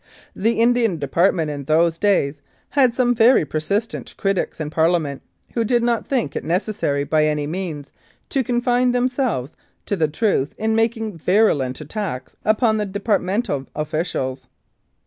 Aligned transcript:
The 0.35 0.53
Indian 0.59 0.97
Department 0.97 1.51
in 1.51 1.65
those 1.65 1.99
days 1.99 2.41
had 2.71 2.91
some 2.95 3.13
very 3.13 3.45
persistent 3.45 4.15
critics 4.17 4.59
in 4.59 4.71
Parliament, 4.71 5.21
who 5.53 5.63
did 5.63 5.83
not 5.83 6.07
think 6.07 6.35
it 6.35 6.43
necessary 6.43 7.03
by 7.03 7.25
any 7.25 7.45
means 7.45 7.91
to 8.29 8.43
confine 8.43 8.93
themselves 8.93 9.53
to 9.85 9.95
the 9.95 10.07
truth 10.07 10.55
in 10.57 10.73
making 10.73 11.19
virulent 11.19 11.81
attacks 11.81 12.35
upon 12.43 12.77
the 12.77 12.85
departmental 12.87 13.67
officials. 13.75 14.47